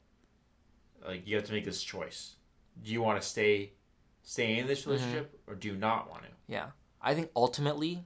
[1.06, 2.34] like you have to make this choice?
[2.82, 3.72] Do you want to stay
[4.22, 4.90] stay in this Mm-hmm.
[4.90, 6.28] relationship or do you not want to?
[6.48, 6.66] yeah.
[7.00, 8.02] I think ultimately,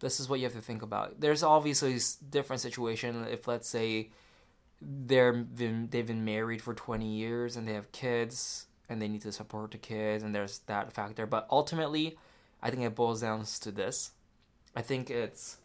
[0.00, 1.20] this is what you have to think about.
[1.20, 1.98] There's obviously
[2.30, 3.26] different situation.
[3.30, 4.10] If let's say
[4.80, 9.22] they're been, they've been married for 20 years and they have kids and they need
[9.22, 11.26] to support the kids and there's that factor.
[11.26, 12.16] But ultimately,
[12.62, 14.12] I think it boils down to this.
[14.76, 15.58] I think it's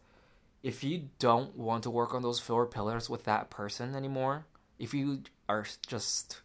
[0.64, 4.46] if you don't want to work on those four pillars with that person anymore,
[4.78, 6.42] if you are just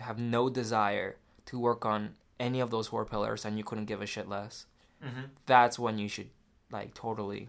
[0.00, 4.02] have no desire to work on any of those four pillars and you couldn't give
[4.02, 4.66] a shit less,
[5.04, 5.26] Mm-hmm.
[5.46, 6.30] that's when you should
[6.72, 7.48] like totally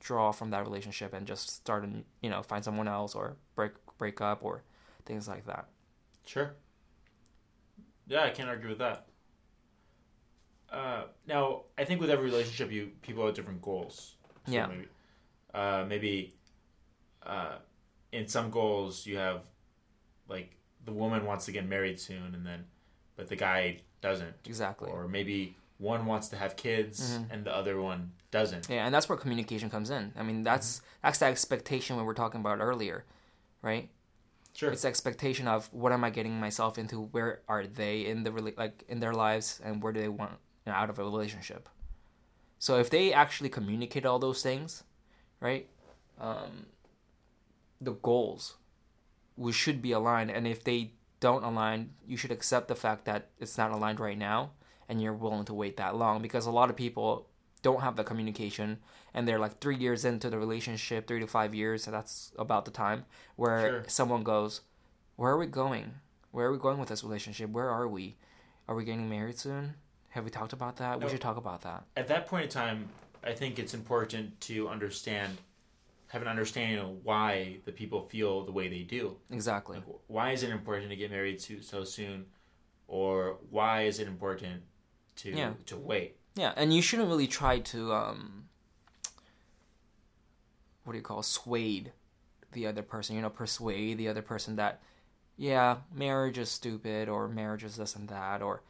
[0.00, 3.72] draw from that relationship and just start and you know find someone else or break
[3.98, 4.62] break up or
[5.04, 5.66] things like that.
[6.24, 6.54] Sure.
[8.06, 9.06] Yeah, I can't argue with that.
[10.70, 14.16] Uh, now, I think with every relationship, you people have different goals.
[14.46, 14.66] So Yeah.
[14.66, 14.88] Maybe,
[15.54, 16.34] uh, maybe,
[17.22, 17.56] uh,
[18.12, 19.42] in some goals you have,
[20.28, 22.66] like the woman wants to get married soon, and then,
[23.16, 24.90] but the guy doesn't, Exactly.
[24.90, 27.30] or maybe one wants to have kids Mhm.
[27.30, 28.68] and the other one doesn't.
[28.68, 30.12] Yeah, and that's where communication comes in.
[30.16, 33.04] I mean, that's that's the expectation we were talking about earlier,
[33.62, 33.90] right?
[34.54, 34.70] Sure.
[34.72, 37.00] It's the expectation of what am I getting myself into?
[37.02, 40.32] Where are they in the like in their lives, and where do they want
[40.64, 41.68] you know, out of a relationship?
[42.58, 44.82] So if they actually communicate all those things,
[45.40, 45.68] right?
[46.18, 46.66] Um,
[47.82, 48.56] the goals,
[49.36, 53.28] we should be aligned, and if they don't align, you should accept the fact that
[53.38, 54.52] it's not aligned right now,
[54.88, 57.28] and you're willing to wait that long because a lot of people
[57.62, 58.78] don't have the communication
[59.14, 62.64] and they're like three years into the relationship three to five years so that's about
[62.64, 63.04] the time
[63.36, 63.84] where Sure.
[63.88, 64.60] someone goes
[65.16, 65.94] where are we going?
[66.30, 67.48] Where are we going with this relationship?
[67.50, 68.16] Where are we?
[68.68, 69.74] Are we getting married soon?
[70.10, 71.00] Have we talked about that?
[71.00, 71.06] No.
[71.06, 71.84] we should talk about that.
[71.96, 72.90] At that point in time,
[73.24, 75.38] I think it's important to understand,
[76.08, 79.16] have an understanding of why the people feel the way they do.
[79.30, 79.78] exactly.
[79.78, 82.26] Like, why is it important to get married so, so soon,
[82.88, 84.62] or why is it important
[85.16, 85.52] to Yeah.
[85.66, 86.16] to wait?
[86.34, 88.44] yeah and you shouldn't really try to um
[90.84, 91.92] what do you call swayed
[92.52, 94.80] the other person you know persuade the other person that
[95.36, 98.62] yeah marriage is stupid or marriage is this and that or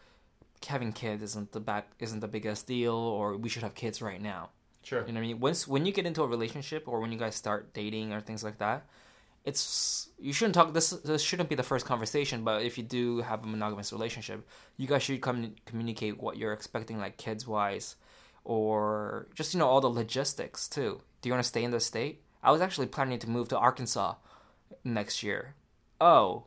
[0.67, 4.23] having kids isn't the back isn't the biggest deal or we should have kids right
[4.23, 4.49] now
[4.83, 5.01] Sure.
[5.07, 7.19] you know what i mean once when you get into a relationship or when you
[7.19, 8.87] guys start dating or things like that
[9.47, 13.21] it's you shouldn't talk this this shouldn't be the first conversation but if you do
[13.21, 17.97] have a monogamous relationship you guys should come communicate what you're expecting like kids wise
[18.47, 21.01] or just you know all the logistics too.
[21.21, 22.23] Do you want to stay in the state?
[22.43, 24.15] I was actually planning to move to arkansas
[24.85, 25.55] next year.
[26.01, 26.45] Oh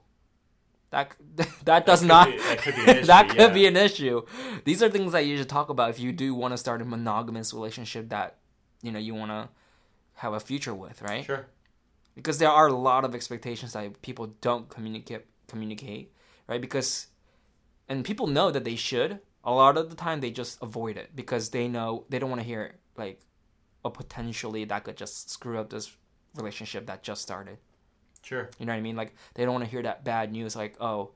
[0.91, 1.13] that
[1.65, 3.53] that does could not be- that could be an issue, that could yeah.
[3.53, 4.21] be an issue.
[4.63, 6.85] These are things that you should talk about if you do want to start a
[6.85, 8.37] monogamous relationship that
[8.81, 9.49] you know you want to
[10.15, 11.25] have a future with right?
[11.25, 11.47] Sure.
[12.19, 16.11] Because there are a lot of expectations that people don't communicate communicate
[16.49, 16.59] right?
[16.59, 17.07] Because
[17.87, 19.19] and people know that they should.
[19.45, 22.41] A lot of the time they just avoid it because they know they don't want
[22.41, 23.21] to hear like
[23.85, 25.95] a potentially that could just screw up this
[26.35, 27.57] relationship that just started.
[28.21, 28.49] Sure.
[28.59, 28.97] you know what i mean?
[28.97, 31.11] Like they don't want to hear that bad news like oh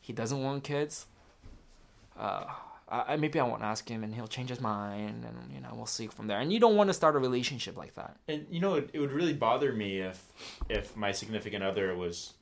[0.00, 1.06] he doesn't want kids.
[2.18, 2.44] Uh
[3.08, 5.86] I, maybe I won't ask him, and he'll change his mind, and you know we'll
[5.86, 6.38] see from there.
[6.38, 8.16] And you don't want to start a relationship like that.
[8.28, 10.22] And you know, it, it would really bother me if
[10.68, 12.34] if my significant other was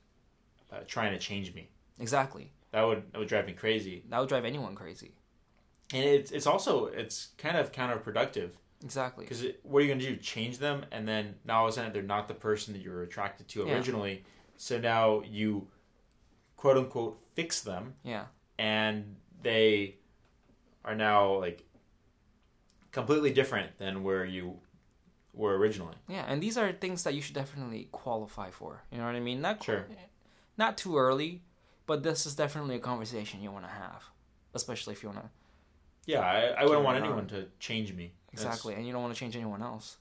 [0.71, 1.69] uh, trying to change me.
[1.99, 2.51] Exactly.
[2.71, 4.03] That would that would drive me crazy.
[4.09, 5.11] That would drive anyone crazy.
[5.93, 8.51] And it's it's also it's kind of counterproductive.
[8.83, 9.23] Exactly.
[9.25, 10.17] Because what are you going to do?
[10.17, 12.91] Change them, and then now all of a sudden they're not the person that you
[12.91, 13.73] were attracted to Yeah.
[13.75, 14.23] originally.
[14.57, 15.67] So now you,
[16.57, 18.25] quote unquote, fix them, Yeah.
[18.59, 19.97] and they
[20.85, 21.63] are now like
[22.91, 24.55] completely different than where you
[25.33, 25.95] were originally.
[26.07, 28.83] Yeah, and these are things that you should definitely qualify for.
[28.91, 29.41] You know what I mean?
[29.41, 29.85] Not Sure.
[30.57, 31.41] not too early,
[31.87, 34.03] but this is definitely a conversation you want to have,
[34.53, 35.29] especially if you want to
[36.05, 37.07] Yeah, I, I wouldn't want it on.
[37.07, 38.13] anyone to change me.
[38.31, 39.97] That's- exactly, and you don't want to change anyone else.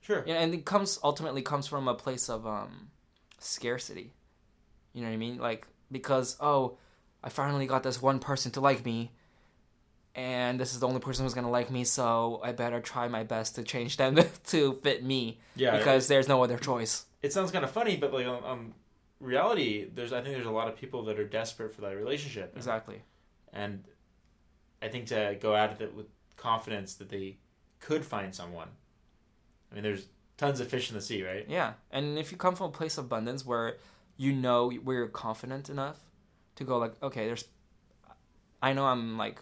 [0.00, 0.24] Sure.
[0.26, 2.90] Yeah, and it comes ultimately comes from a place of um
[3.38, 4.12] scarcity.
[4.92, 5.38] You know what I mean?
[5.38, 6.78] Like because oh,
[7.22, 9.12] I finally got this one person to like me,
[10.14, 13.24] and this is the only person who's gonna like me, so I better try my
[13.24, 14.16] best to change them
[14.48, 15.76] to fit me Yeah.
[15.76, 17.06] because there's no other choice.
[17.22, 18.74] it sounds kind of funny, but like on, on
[19.20, 22.48] reality, there's I think there's a lot of people that are desperate for that relationship.
[22.50, 23.02] And- Exactly.
[23.52, 23.84] and
[24.82, 27.38] I think to go at it with confidence that they
[27.80, 28.68] could find someone.
[29.70, 31.46] I mean, there's tons of fish in the sea, right?
[31.48, 33.76] Yeah, and if you come from a place of abundance where
[34.16, 35.98] you know where you're confident enough
[36.56, 37.46] to go like, okay, there's,
[38.62, 39.38] I know I'm like,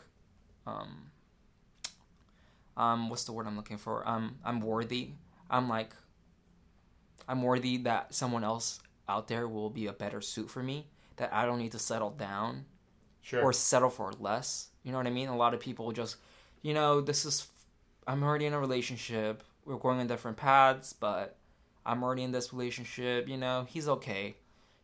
[0.66, 1.10] um,
[2.76, 4.06] um, what's the word I'm looking for?
[4.08, 5.10] Um, I'm worthy.
[5.50, 5.94] I'm like,
[7.28, 10.86] I'm worthy that someone else out there will be a better suit for me.
[11.16, 12.64] That I don't need to settle down
[13.20, 13.42] Sure.
[13.42, 14.68] or settle for less.
[14.82, 15.28] You know what I mean?
[15.28, 16.16] A lot of people just,
[16.62, 17.46] you know, this is,
[18.06, 19.44] I'm already in a relationship.
[19.64, 21.36] We're going on different paths, but
[21.86, 23.28] I'm already in this relationship.
[23.28, 24.36] You know, he's okay.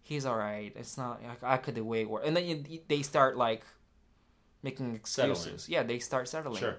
[0.03, 0.73] He's all right.
[0.77, 2.25] It's not, I, I could do way worse.
[2.27, 3.63] And then you, they start like
[4.63, 5.39] making excuses.
[5.45, 5.61] Settling.
[5.69, 6.57] Yeah, they start settling.
[6.61, 6.77] Sure.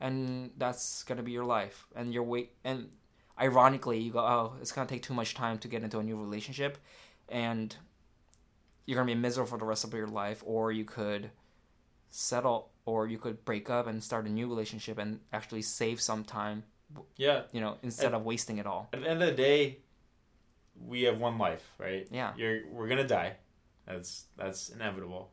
[0.00, 1.86] And that's going to be your life.
[1.96, 2.88] And you're wait, and
[3.40, 6.02] ironically, you go, oh, it's going to take too much time to get into a
[6.02, 6.78] new relationship.
[7.28, 7.74] And
[8.86, 10.42] you're going to be miserable for the rest of your life.
[10.46, 11.30] Or you could
[12.10, 16.24] settle or you could break up and start a new relationship and actually save some
[16.24, 16.64] time
[17.16, 17.42] Yeah.
[17.52, 19.80] you know instead And- of wasting it all At the end of the day,
[20.80, 22.08] we have one life, right?
[22.10, 23.36] yeah You're we're gonna die.
[23.86, 25.30] That's that's inevitable.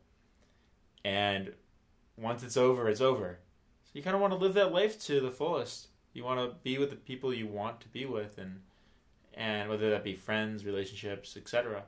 [1.02, 1.54] And
[2.16, 3.38] once it's over, it's over.
[3.84, 5.88] So you kind of want to live that life to the fullest.
[6.12, 8.62] You want to be with the people you want to be with, and
[9.34, 11.84] and whether that be friends, relationships, etc.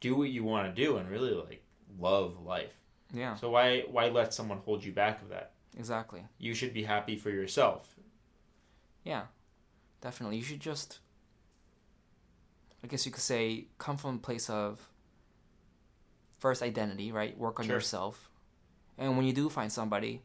[0.00, 1.62] Do what you want to do, and really like
[1.98, 2.74] love life.
[3.12, 5.52] yeah So why why let someone hold you back of that?
[5.78, 7.94] exactly You should be happy for yourself.
[9.04, 9.22] yeah
[10.00, 10.98] definitely you should just
[12.82, 14.88] i guess you could say come from a place of
[16.38, 17.76] first identity right work on Sure.
[17.76, 18.29] yourself
[19.00, 20.22] and when you do find somebody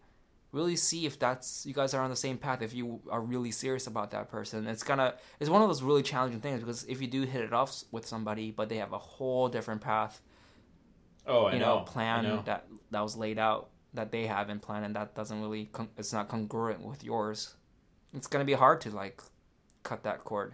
[0.52, 3.52] really see if that's you guys are on the same path if you are really
[3.52, 7.02] serious about that person it's gonna it's one of those really challenging things because if
[7.02, 10.22] you do hit it off with somebody but they have a whole different path
[11.28, 11.80] Oh, I you know.
[11.80, 12.44] know, plan know.
[12.46, 15.90] that that was laid out that they have in plan and that doesn't really con-
[15.98, 17.56] it's not congruent with yours
[18.14, 19.22] it's gonna be hard to like
[19.84, 20.54] cut that cord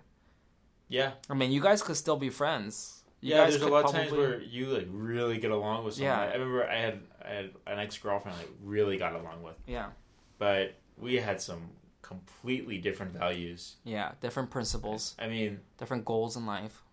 [0.87, 3.43] Yeah, i mean you guys could still be friends you yeah.
[3.43, 6.11] guys There's a lot of times where you like really get along with someone.
[6.17, 6.21] Yeah.
[6.23, 9.89] I remember I had had an ex girlfriend I really got along with, yeah
[10.37, 11.69] but we had some
[12.01, 13.75] completely different values.
[13.83, 16.83] yeah different principles I mean, different goals in life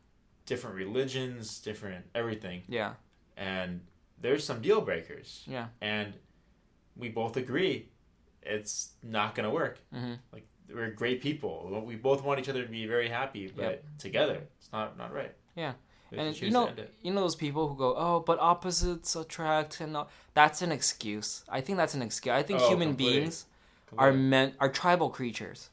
[0.46, 2.94] different religions, different everything, yeah
[3.36, 3.80] and
[4.20, 6.14] there's some deal breakers, yeah and
[6.96, 7.88] we both agree
[8.42, 9.78] it's not gonna work.
[9.92, 11.82] hmm Like we're great people.
[11.86, 13.84] We both want each other to be very happy, but Yep.
[13.98, 15.34] together, it's not not right.
[15.56, 15.74] Yeah.
[16.10, 16.70] And you know
[17.02, 20.08] you know those people who go oh but opposites attract and all.
[20.32, 23.20] that's an excuse i think that's an excuse i think Oh, human completely.
[23.20, 23.44] beings
[23.98, 25.68] are meant are tribal creatures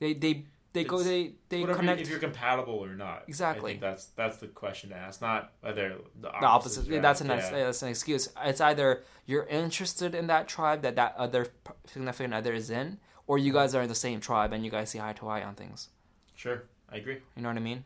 [0.00, 3.24] they they they go they they connect if you're compatible or not.
[3.26, 3.72] Exactly.
[3.72, 6.40] I think that's that's the question to ask, not whether the opposite.
[6.40, 6.86] the opposite.
[6.86, 7.50] Yeah, that's an yeah.
[7.50, 8.28] that's an excuse.
[8.44, 11.46] It's either you're interested in that tribe that that other
[11.86, 13.58] significant other is in, or you mm-hmm.
[13.58, 15.88] guys are in the same tribe and you guys see eye to eye on things.
[16.34, 17.18] Sure, I agree.
[17.34, 17.84] You know what I mean?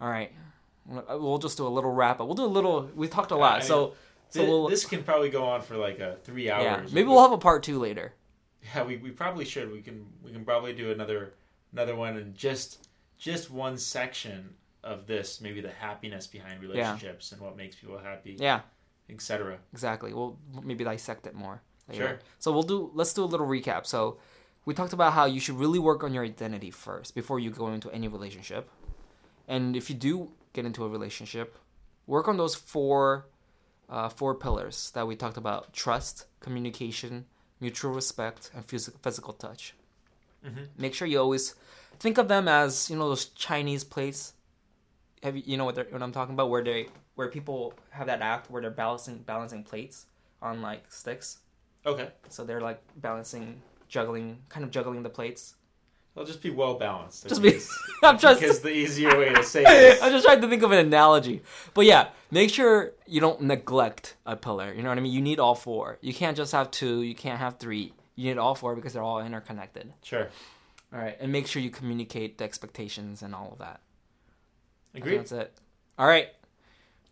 [0.00, 0.32] All right,
[0.86, 2.26] we'll just do a little wrap up.
[2.26, 2.90] We'll do a little.
[2.94, 3.94] We talked a lot, I mean, so
[4.28, 6.64] so we'll this can probably go on for like a three hours.
[6.90, 6.94] yeah.
[6.94, 8.12] Maybe we'll have a part two later.
[8.74, 9.70] Yeah, we, we probably should.
[9.70, 11.34] We can we can probably do another
[11.72, 17.40] another one and just just one section of this, maybe the happiness behind relationships and
[17.40, 18.60] what makes people happy, Yeah,
[19.08, 19.58] etc.
[19.72, 20.12] exactly.
[20.12, 21.62] We'll maybe dissect it more.
[21.88, 22.06] later.
[22.08, 22.18] Sure.
[22.40, 22.90] So we'll do.
[22.92, 23.86] Let's do a little recap.
[23.86, 24.18] So
[24.64, 27.68] we talked about how you should really work on your identity first before you go
[27.68, 28.68] into any relationship,
[29.48, 31.58] and if you do get into a relationship,
[32.06, 33.26] work on those four
[33.88, 37.26] uh, four pillars that we talked about: trust, communication,
[37.60, 39.74] mutual respect, and phys- physical touch.
[40.44, 40.64] Mm-hmm.
[40.78, 41.54] Make sure you always
[41.98, 44.32] think of them as you know those Chinese plates.
[45.22, 46.50] Have you, you know what, they're- what I'm talking about?
[46.50, 50.06] Where they where people have that act where they're balancing balancing plates
[50.40, 51.38] on like sticks.
[51.84, 52.10] Okay.
[52.28, 55.55] So they're like balancing, juggling, kind of juggling the plates.
[56.16, 57.28] They'll just be well balanced.
[57.28, 57.60] Just be.
[58.02, 58.40] I'm just.
[58.40, 60.02] because the easier way to say this.
[60.02, 61.42] I'm just trying to think of an analogy.
[61.74, 64.72] But yeah, make sure you don't neglect a pillar.
[64.72, 65.12] You know what I mean?
[65.12, 65.98] You need all four.
[66.00, 67.02] You can't just have two.
[67.02, 67.92] You can't have three.
[68.14, 69.92] You need all four because they're all interconnected.
[70.02, 70.28] Sure.
[70.90, 73.80] All right, and make sure you communicate the expectations and all of that.
[74.94, 75.18] Agreed.
[75.18, 75.52] That's it.
[75.98, 76.28] All right,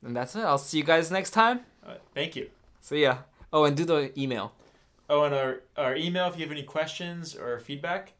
[0.03, 0.45] and that's it.
[0.45, 1.61] I'll see you guys next time.
[1.87, 2.49] Uh, thank you.
[2.81, 3.19] See ya.
[3.53, 4.53] Oh, and do the email.
[5.11, 8.14] Oh, and our, our email, if you have any questions or feedback,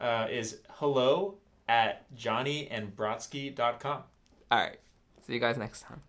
[0.00, 1.36] uh, is hello
[1.68, 4.02] at johnnyandbrodsky.com.
[4.50, 4.78] All right.
[5.26, 6.02] See you guys next time.